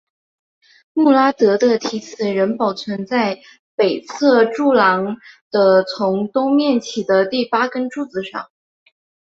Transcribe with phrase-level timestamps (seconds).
[0.93, 3.39] 穆拉德的题词仍保存在
[3.75, 5.17] 北侧柱廊
[5.51, 8.49] 的从东面起的第八根柱子上。